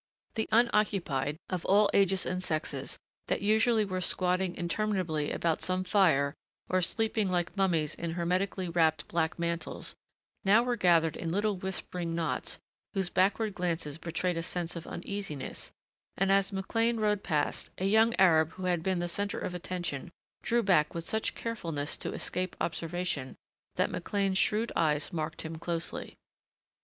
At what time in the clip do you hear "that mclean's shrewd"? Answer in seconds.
23.75-24.71